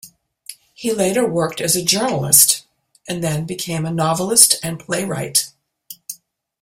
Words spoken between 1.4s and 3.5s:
as a journalist, and then